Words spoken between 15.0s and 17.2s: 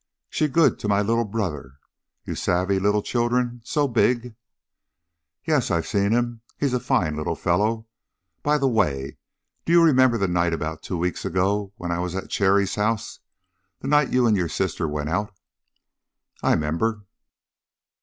out?" "I 'member."